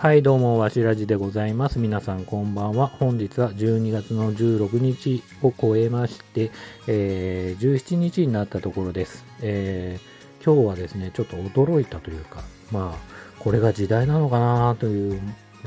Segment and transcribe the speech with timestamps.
[0.00, 1.78] はい、どうも、わしらじでございます。
[1.78, 2.86] 皆さん、こんばんは。
[2.86, 6.50] 本日は12月の16日を超えまして、
[6.86, 9.26] えー17日になったところです。
[9.42, 12.42] えー今日はですね、ちょっと驚いたというか、
[12.72, 15.20] まあ、これが時代なのかなという、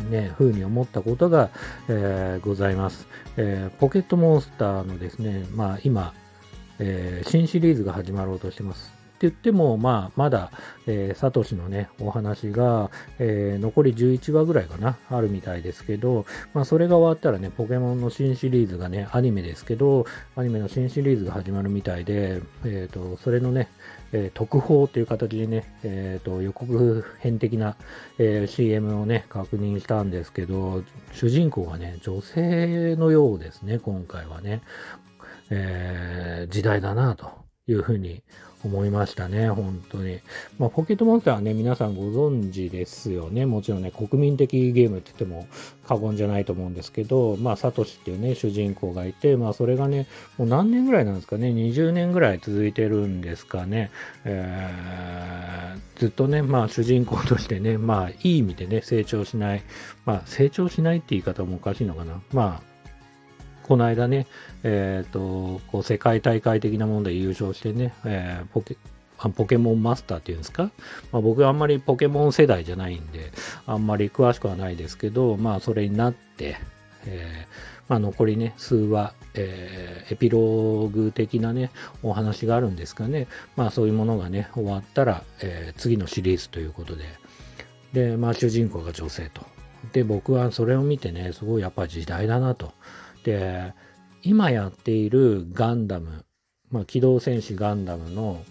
[0.09, 1.51] ね、ふうに思ったことが、
[1.87, 3.07] えーございます。
[3.37, 6.11] えーポケットモンスターのですね、まあ、今、
[6.79, 9.02] えー新シリーズが始まろうとしてます。
[9.23, 10.51] って言っても、まあ、まだ、
[10.85, 20.05] えーサトシのね、お話が、えー残り11話ぐらいかな、あるみたいですけど、まあ、それが終わったらね、ポケモンの新シリーズがね、アニメですけど、
[20.35, 23.69] アニメの新シリーズが始まるみたいで、えっ、と、それのね、
[24.11, 27.77] えー特報という形でね、えっ、と、予告編的な、
[28.17, 30.83] えー CM をね、確認したんですけど、
[31.13, 34.61] 主人公がね、女性のようですね、今回はね。
[35.49, 38.23] えー時代だなというふうに
[38.65, 40.19] 思いましたね、本当に。
[40.57, 43.45] まあ、ポケットモンスターはね、皆さんご存知ですよね。
[43.45, 45.47] もちろんね、国民的ゲームって言っても
[45.85, 53.91] 過言じゃないと思うんですけど、まあ、サトシっていうね、主人公がいて、まあ、それがね、もう何年ぐらいなんですかね、20年ぐらい続いてるんですかね。
[54.25, 59.63] えーずっとね、まあ、主人公としてね、まあ、いい意味でね、成長しない。
[60.05, 62.21] まあ、成長しないって言い方もおかしいのかな。
[62.33, 62.72] まあ、
[63.63, 64.27] この間ね、
[64.63, 68.77] えっ、と、こう世界大会的なもので優勝してね、えーポケ、
[69.35, 70.71] ポケモンマスターっていうんですか、
[71.11, 73.31] まあ、僕はあんまりポケモン世代じゃないんで、
[73.65, 76.57] あんまり詳しくはないですけど、まあそれになって、
[77.05, 83.27] えーまあ残りね、数話、えーエピローグ的なね、お話があるんですかね。
[83.55, 87.03] まあそういうものがね、終わったら、えー次のシリーズということで、
[87.93, 89.41] で、まあ主人公が女性と。
[89.91, 92.73] で、僕はそれを見てね、すごいやっぱ時代だなと。
[93.23, 93.73] で、
[94.23, 96.25] 今やっているガンダム、
[96.71, 98.43] まあ、機動戦士ガンダムの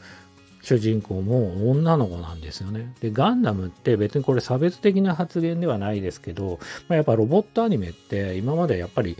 [0.62, 2.94] 主人公も女の子なんですよね。
[3.00, 9.16] で、ガンダムって別にこれ差別的な発言ではないですけど、まあ、やっぱロボットアニメって今までやっぱり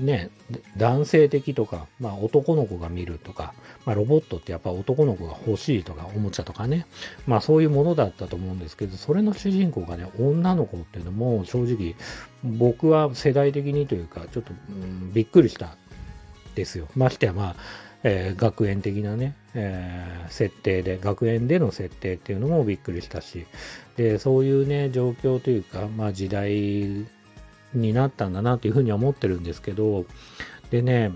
[0.00, 0.30] ね、
[0.76, 3.54] 男性的とか、まあ男の子が見るとか、
[3.84, 6.86] まあロボットってやっぱ男の子が欲しいとか、おもちゃとかね、
[7.26, 11.94] まあそういうものだったと思うんですけど、それの主人公がね、女の子っていうのも正直
[12.44, 15.76] 僕は世代的にというか、ちょっと、うんびっくりした
[16.54, 16.88] ですよ。
[16.94, 17.56] ましてやまあ、
[18.02, 23.46] えー学園的なね、えー設定で、学園での設定っていうのもびっくりしたし、
[23.96, 27.06] で、そういうね、状況というか、まあ時代
[27.80, 30.04] になったんだなというふうには思ってるんですけど、
[30.70, 31.12] でね、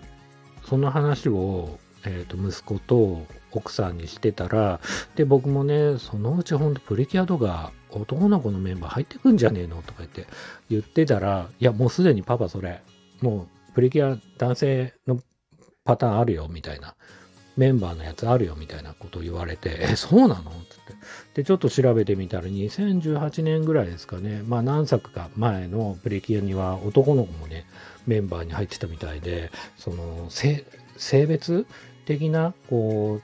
[0.67, 4.81] その話を、えーと息子と奥さんにしてたら、
[5.17, 10.27] で、僕もね、そのうちほんとプリキュアとか男の子のメンバー入ってくんじゃねえのとか言って
[10.71, 12.83] 言ってたら、いや、もうすでにパパそれ、
[13.21, 15.21] もうプリキュア男性の
[15.85, 16.95] パターンあるよ、みたいな。
[17.61, 20.51] メンバーのやつあるよ、みたいなことを言われて、え、そうなの？
[20.71, 20.95] つって。
[21.35, 24.43] で、ちょっと調べてみたら、2018年ぐらいですかね。
[24.47, 27.67] まあ何作か前のプリキュアには男の子もね、
[28.07, 30.65] メンバーに入ってたみたいで、その、性
[31.27, 31.67] 別
[32.07, 33.21] 的な、こ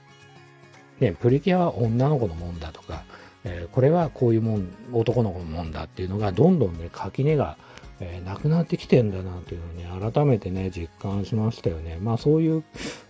[1.01, 3.05] う、ね、プリキュアは女の子のもんだとか、
[3.45, 7.57] えーこれはこういうもん、男の子のもんだっていうのが、どんどんね、垣根が、
[8.01, 11.99] えーなくなってきてんだなっていうのをね、改めてね、実感しましたよね。
[12.01, 12.65] まあそういう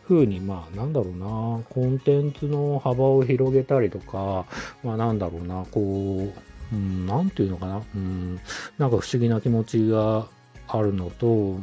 [0.06, 4.46] 風に、まあなんだろうな、コンテンツの幅を広げたりとか、
[4.84, 6.32] まあなんだろうな、こ
[6.72, 8.40] う、うん、なんていうのかな、うん、
[8.78, 10.26] なんか不思議な気持ちが
[10.68, 11.58] あるのと、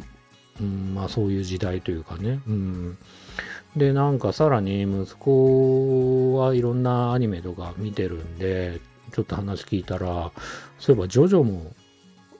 [0.62, 2.98] うん、まあそういう時代というかね、うん。
[3.76, 8.80] で、なんかさらに息子はいろんなアニメとか見てるんで、
[9.14, 10.32] ちょっと話聞いたら、
[10.80, 11.74] そういえばジョジョも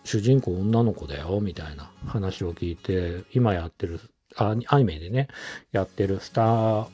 [0.04, 4.00] 主人公女の子だよ、みたいな話を聞いて、今やってる、
[4.36, 5.28] あアニメでね、
[5.72, 6.88] やってるスター、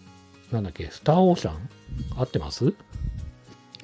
[0.51, 1.69] なんだっけ、スターオーシャン？
[2.17, 2.73] 合ってます？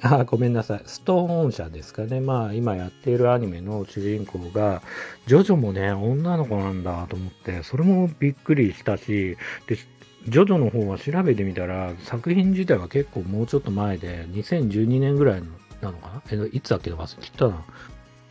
[0.02, 0.82] あ、ごめんなさい。
[0.84, 2.20] ストーン社ですかね。
[2.20, 4.82] まあ、今やっているアニメの主人公が、
[5.26, 15.42] ジョジョもね、女の子なんだと思って、それもびっくりしたし、で、ジョジョの方は調べてみたら、作品自体は結構もうちょっと前で、2012年ぐらい
[15.80, 16.22] なのかな？
[16.30, 16.92] えいつだっけ？
[16.92, 17.64] 忘れちゃったな。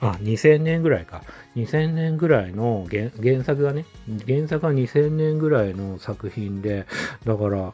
[0.01, 1.23] あ、2000年ぐらいか。
[1.55, 3.85] 2000年ぐらいの原作がね、
[4.27, 6.85] 原作は2000年ぐらいの作品で、
[7.25, 7.73] だから、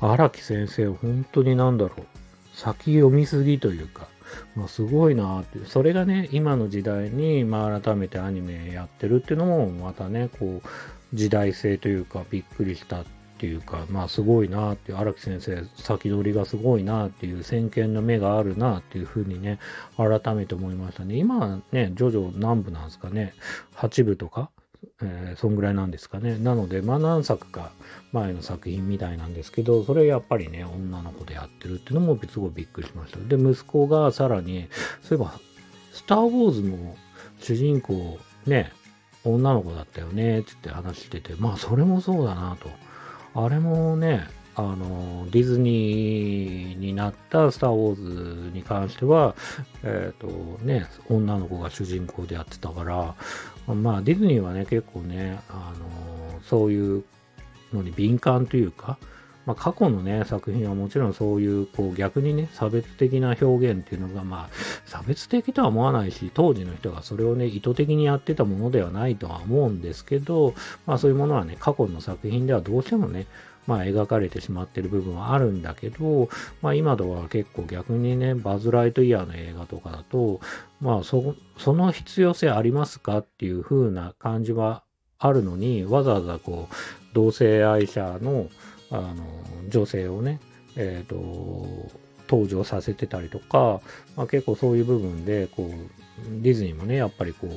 [0.00, 2.06] 荒木先生、本当になんだろう。
[2.54, 4.08] 先読みすぎというか、
[4.54, 5.64] まあ、すごいなって。
[5.64, 10.68] それがね、今の時代に、まあ、改めてアニメやってるっていうのも、またね、こう、
[11.14, 13.04] 時代性というか、びっくりした
[13.42, 19.58] ていうか、まあ、すごいなっていう、荒木先生、先取りがすごいなっていう、先見の目があるなっていうふうにね、
[19.96, 21.16] 改めて思いましたね。
[21.16, 23.34] 今はね、ジョジョ何部なんですかね、
[23.74, 24.50] 8部とか、
[25.02, 26.38] えーそんぐらいなんですかね。
[26.38, 27.72] なので、まあ何作か
[28.12, 33.18] 前の作品みたいなんですけど、それやっぱりね、女の子でやってるっていうのもすごいびっくりしました。
[33.18, 34.68] で、息子がさらに、
[35.02, 35.32] そういえば、
[35.92, 36.94] スター・ウォーズの
[37.40, 38.70] 主人公、ね、
[39.24, 42.70] 女の子だったよね、つって話してて、まあ、それもそうだなと。
[43.34, 49.34] あれもね、あの、ディズニーになったスター・ウォーズに関しては、
[49.82, 53.14] えっ、ー、とね、女の子が主人公でやってたから、
[53.74, 57.04] まあディズニーはね、結構ね、あの、そういう
[57.72, 58.98] のに敏感というか、
[59.46, 64.48] まあ、過去のね、作品はもちろんそういう、こう逆にね、差別的な表現っていうのが、まあ、
[64.86, 70.54] 差別的とは思わないし、当時の人がそれをね、意図的にやってたものではないとは思うんですけど、
[70.86, 73.26] まあそういうものはね、過去の作品ではどうしてもね、
[73.66, 76.28] まあ描かれてしまってる部分はあるんだけど、
[76.60, 80.40] まあ今では結構逆にね、バズ・ライトイヤーの映画とかだと、
[80.80, 84.82] まあそ、その必要性ありますかっていう風な感じは
[85.18, 86.74] あるのに、わざわざこう、
[87.14, 88.48] 同性愛者の、
[88.92, 89.24] あの、
[89.68, 90.38] 女性をね、
[90.76, 91.90] えっ、ー、と、
[92.28, 93.80] 登場させてたりとか、
[94.16, 97.50] まあ、結構そういう部分で、こう、ディズニーもね、やっぱりこう、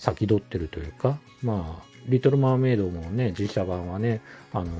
[0.00, 4.20] 先取ってるというか、まあ、リトル・マーメイドもね、実写版はね、
[4.52, 4.70] あの、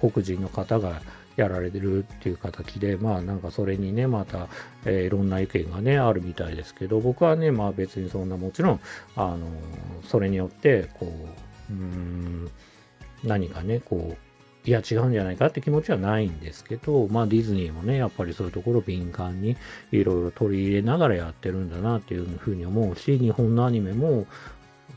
[0.00, 1.02] 黒人の方が
[1.36, 4.48] やられてるっていう形で、まあなんかそれにね、また、
[4.84, 8.80] えー、いろんな意見がね、あるみたいですけど、僕はね、まあ別にそんなもちろん、
[9.16, 9.46] あの、
[10.04, 11.06] それによって、こ
[11.70, 12.50] う、うん、
[13.24, 14.29] 何かね、こう、
[14.66, 19.56] いや違うんじゃないかって気持ちはないんですけど、まあディズニーもね、やっぱりそういうところ敏感に
[19.90, 24.26] いろいろ取り入れながらやってるんだなっていうふうに思うし、日本のアニメも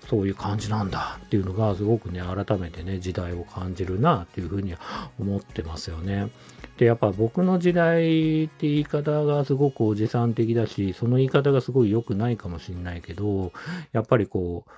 [0.09, 4.75] そういう感じなんだっていうのがすごくね、改めてね、時代を感じるなっていうふうに
[5.17, 6.29] 思ってますよね。
[6.77, 13.53] で、やっぱ僕の時代って言い方がすごくおじさん的だし、その言い方がすごい良くないかもしれないけど、
[13.93, 14.71] やっぱりこう、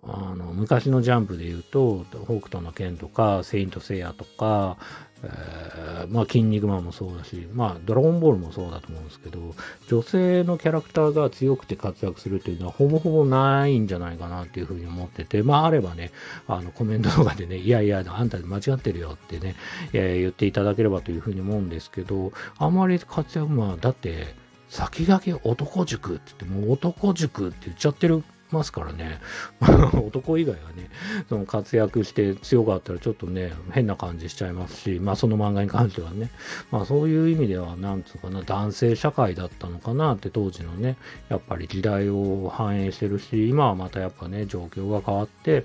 [0.00, 4.78] あの昔のジャンプで言うと、北斗の拳とか、セイントセイヤとか、
[5.22, 9.54] えー、まあ、筋肉マンもそうだし、まあ、ドラゴンボールもそうだと思うんですけど、
[9.88, 16.10] 女性のキャラクターが強くて活躍するっていうのはほぼほぼないんじゃないかなっていうふうに思ってて、まあ、あればね、
[16.48, 19.56] あの、コメントとかでね、いやいや、あんた間違ってるよってね、
[19.92, 24.40] えー、言っていただければというふうに思うんですけど、あんまり活躍、まあ、だって、
[24.70, 29.20] 先駆け男塾って言って、もう男塾って言っちゃってるますからね。
[30.04, 30.88] 男以外はね、
[31.28, 36.30] その活躍して強かったらちょっとね、変な感じしちゃいますし、まあその漫画に関してはね、
[36.70, 40.96] まあそういう意味では、なんつうかな、男性社会だったのかなって当時のね、
[41.28, 45.64] やっぱり時代を反映してるし、今はまたやっぱね、状況が変わって、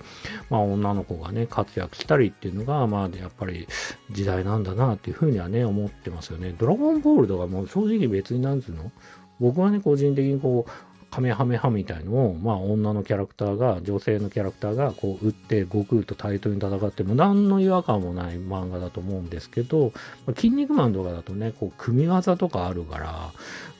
[0.50, 3.68] まあ女の子がね、活躍したりっていうのが、まあやっぱり
[4.12, 6.56] 時代なんだなっていうふうにはね、思ってますよね。
[6.57, 8.92] ドラゴンボールとかもう正直別になんつうの
[9.40, 10.72] 僕はね、個人的にこう、
[11.09, 19.94] カメハメハみたいのを、まあ女のキャラクターが、女性のキャラクターがこう撃って悟空と対等に戦っても何の違和感もない漫画だと思うんですけど、
[20.36, 23.31] 筋肉マンとかだとね、こう組み技とかあるから、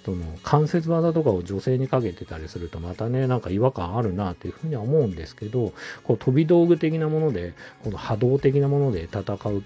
[0.06, 5.74] その関節技とかを女性にかけてたりするとまたね、なんか違和感あるなっていうふうには思うんですけど、
[6.06, 7.54] こう飛び道具的なもので、
[7.84, 9.26] この波動的なもので戦う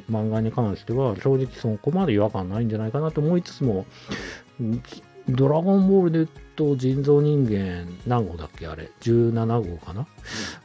[0.10, 3.86] 漫画に関しては、正直そこまで違和感ないんじゃないかなと思いつつも、
[5.36, 10.08] ドラゴンボールで言うと人造人間何号だっけあれ？17号かな、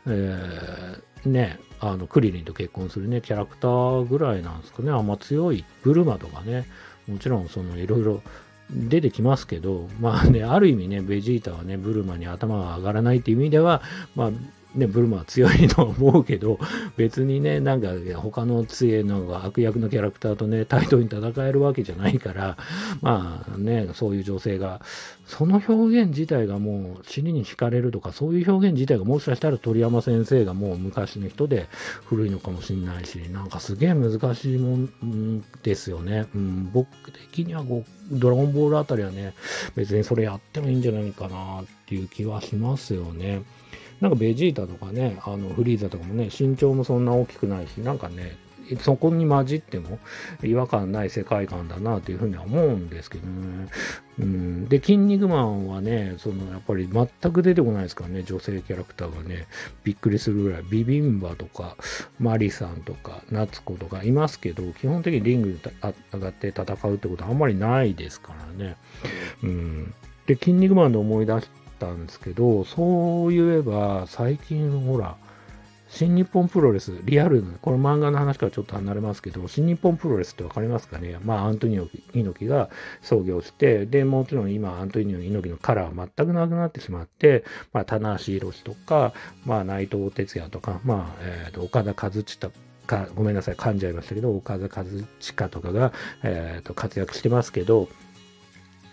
[0.07, 4.91] うん、えー、ねあのクリリンと結婚するねキャラクターぐらいなんですかね。
[4.91, 5.65] あんま強い。
[5.83, 6.67] ブルマとかね。
[7.09, 8.23] もちろんそのいろいろ
[8.71, 13.83] 出てきますけど、まあね、ある意味ね、ベジータはね、ブルマに頭が上がらないっていう意味では、
[14.17, 14.31] まあ、
[14.77, 16.59] ね、ブルマは強いと思うけど、
[16.97, 22.57] 別にね、なんか他の杖の悪役のキャラクターとね、対等に戦えるわけじゃないから、
[23.01, 24.81] まあね、そういう女性が、
[25.27, 31.67] その表現自体がもう尻に惹かれるとか、そういう表現自体がもしかしたら鳥山先生がもう昔の人で
[32.05, 36.27] 古いのかもしれないし、なんかすげえ難しいもんですよね。
[36.35, 39.35] うん、僕的にはこう、ドラゴンボールあたりはね、
[39.75, 43.43] 別にそれやってもいいんじゃないかなっていう気はしますよね。
[44.01, 48.37] なんかベジータとかね、あのフリーザとかもね、身長もそんな大きくないし、なんかね、
[48.81, 49.99] そこに混じっても
[50.43, 53.69] 違和感ない世界観だなというふうには思うんですけどね。
[54.19, 59.47] うん、で、筋肉マンはね、そのやっぱり全く出てこないですからね、女性キャラクターがね、
[59.85, 61.77] びっくりするぐらい、ビビンバとか、
[62.19, 65.61] マリさんとか、夏子とかいますけど、基本的にリングに
[66.13, 68.77] 上がって戦うってことはあんまりないですからね。
[69.43, 69.95] うん、
[70.27, 75.17] で、筋肉マンで思い出しったんですけど、そう言えば、最近ほら、
[75.89, 81.17] 新日本プロレス、リアル、この漫画の話からちょっと離れますけど、新日本プロレスってわかりますかね？
[81.23, 82.71] まあ、アントニオ猪木が
[83.03, 89.13] 創業して、で、もちろん今、アントニオ猪木のカラーは全くなくなってしまって、まあ、棚橋宏とか、
[89.45, 92.51] まあ、内藤哲也とか、まあ、えっ、ー、と、岡田和親
[92.87, 94.85] か、ごめんなさい、噛んじゃいましたけど、岡田和
[95.21, 95.93] 親とかが、
[96.25, 97.89] えっ、ー、と、活躍してますけど、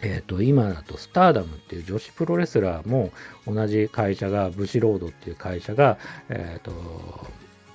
[0.04, 3.12] えっ、と、今だとスターダムっていう女子プロレスラーも
[3.48, 5.98] 同じ会社が、ブシロードっていう会社が、
[6.30, 6.72] えっ、と、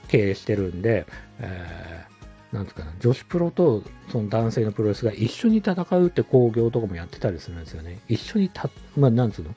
[0.09, 1.07] 経営してるんで、
[1.41, 7.99] えー、なんつうかな、女子プロとその男性のプロレスが一緒に戦うって興行とかもやってたりするんですよね。
[8.09, 9.55] 一緒にた、まあ、なんつうの、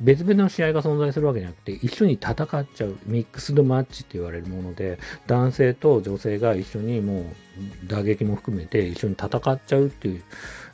[0.00, 7.24] 別々の試合が存在するわけじゃなくて、一緒に戦っちゃう、ミックスドマッチって言われるもので、男性と女性が一緒にもう
[7.86, 10.22] 打撃も含めて一緒に戦っちゃうっていう、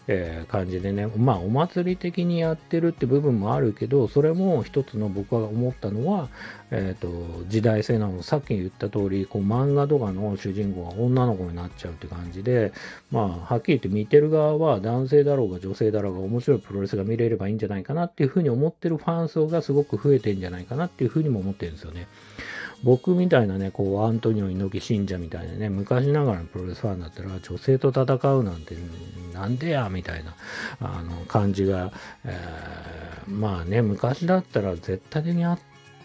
[0.08, 6.28] えー、感じでね、まあお祭り的にやってるって部分もあるけど、それも一つの僕が思ったのは、
[6.70, 12.72] えっ、ー、と、時代性なの、さっき言った通り、こう漫画とかの主人公が女の子になっちゃうって感じで、
[13.10, 22.08] まあはっきり言って見てる側は男性だろうが女性だろうが面白いプロレスが見れればいいんじゃないかなっていうふうに思ってるファン層がすごく増えてんじゃないかなっていうふうにも思ってるんですよね。
[22.82, 28.74] 僕みたいなね、こう、アントニオ猪木信者みたいなね、昔ながらのプロレスファンだったら、女性と戦うなんて、
[29.32, 30.34] なんでや、みたいな、
[30.80, 31.92] あの、感じが、
[32.24, 35.58] えー、まあね、昔だったら絶対的にあっ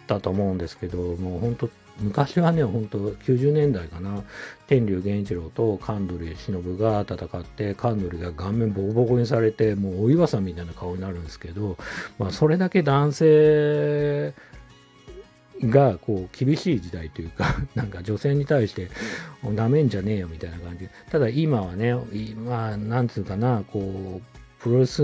[0.06, 1.68] たと思うんですけど、もう本当
[2.00, 4.22] 昔はね、ほんと90年代かな、
[4.68, 11.76] 天竜源一郎と神取忍が戦って、神取が顔面ボコボコにされて、もうお岩さんみたいな顔になるんですけど、
[12.18, 14.34] まあそれだけ男性
[15.62, 18.88] がこう厳しい時代というか、 なんか女性に対して
[19.42, 20.88] なめんじゃねえよみたいな感じ。
[21.10, 21.94] ただ今はね、
[22.36, 25.02] まあ、なんつうかな、こう、プロレス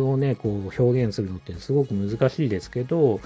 [0.00, 3.20] をね、こう表現するのってすごく難しいですけど、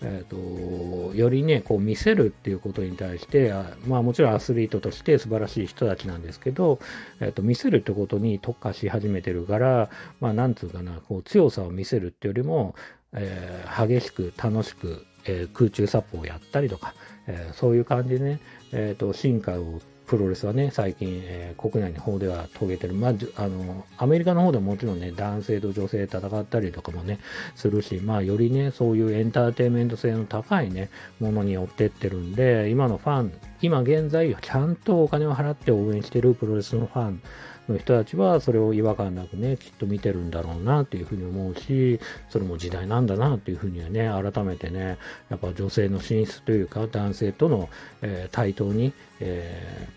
[0.00, 3.52] えーと、よりね、こう見せるっていうことに対して、
[3.86, 6.78] まあもちろんアスリートとして素晴らしい人たちなんですけど、
[7.20, 12.74] えーと、見せるってことに特化し始めてるから、まあなんつうかな、こう強さを見せるっていうよりも、
[13.12, 16.94] えー、激しく楽しくえー、空中サポをやったりとか、
[17.26, 18.40] えー、そういう感じでね、
[18.72, 22.94] えーと、進化をプロレスはね、最近、えー、国内の方では遂げてる。
[22.94, 27.20] まあ、あの、アメリカの方でももちろんね、男性と女性戦ったりとかもね、
[27.54, 30.90] するし、まあ、よりね、そういうエンターテインメント性の高いね、
[31.20, 37.22] ものに寄ってってるんで、今のファン、今現在、ちゃんとお金を払って応援してるプロレスのファン
[37.68, 44.98] の人たちはそれを違和感なくね、きっと見てるんだろうなっていうふうに思うし、それも時代なんだなっていうふうにはね、改めてね、
[45.30, 47.68] やっぱ女性の進出というか、男性との、
[48.02, 49.88] えー、対等に、え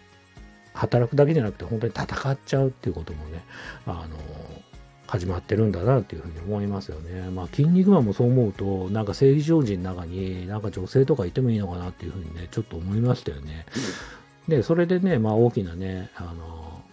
[0.73, 3.43] ー、働くだけじゃなくて本当に戦っちゃうっていうこともね、
[3.85, 4.17] あの
[5.07, 7.29] 始まってるんだなっていうふうに思いますよね。
[7.31, 13.65] まあ、筋肉マンもそう思うと、なんか正義常人の中になんか女性とかいてもいいのかなっていうふうにね、ちょっと思いましたよね。
[14.47, 16.83] で、それでね、まあ大きなね、あの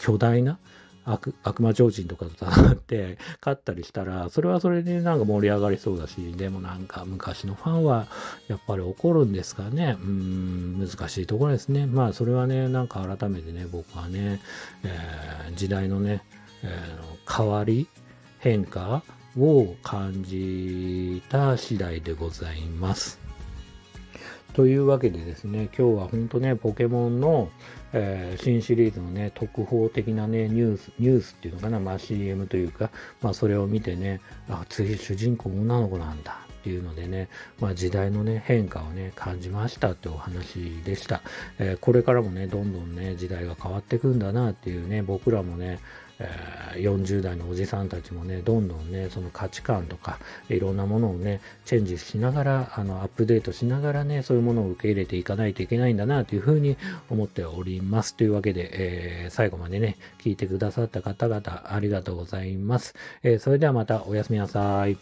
[0.00, 0.58] 巨大な
[1.04, 8.06] 悪悪魔超人とかと戦って勝ったりしたら、それはそれでなんか盛り上がりそうだし、でもなんか昔のファンは
[8.48, 9.96] やっぱり怒るんですかね。
[10.00, 11.86] うん、難しいところですね。
[11.86, 14.40] まあそれはね、なんか改めてね、僕はね、
[14.84, 16.22] えー、時代のね、
[16.62, 17.88] えー、変わり、
[18.38, 19.02] 変化
[19.38, 23.19] を感じた次第でございます。
[24.52, 27.50] というわけでですね、今日は本当ね、ポケモンの、
[27.92, 32.90] えー、新シリーズのね、特報的なね、ニュース、ニュースっていうのかな、まあ CM というか、
[33.22, 37.28] まあそれを見てね、あ、次主人公女の子なんだっていうのでね、
[37.60, 41.22] まあ時代のね、変化をね、感じましたってお話でした。
[41.60, 45.78] えー、これからもね、どんどんね、時代が変わっていくんだなっていうね、僕らもね、
[46.20, 56.76] え、40代のおじさんたちもね、どんどんね、その価値観とか、いろんなものをね、チェンジしながら、あの、アップデートしながらね、そういうものを受け入れていかないといけないんだな、というふうに
[57.08, 58.14] 思っております。
[58.14, 62.94] というわけで、えー、最後までね、聞いてくださった方々、ありがとうございます。
[63.22, 64.96] えー、それではまたおやすみなさい。